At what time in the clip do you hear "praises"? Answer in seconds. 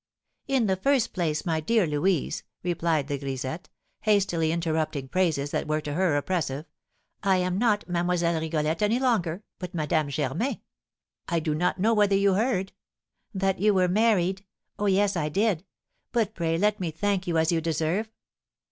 5.07-5.51